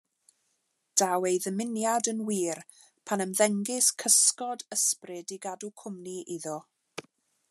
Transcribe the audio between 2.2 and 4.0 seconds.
wir pan ymddengys